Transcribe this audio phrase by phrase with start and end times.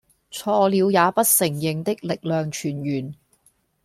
[0.31, 3.13] 錯了也不承認的力量泉源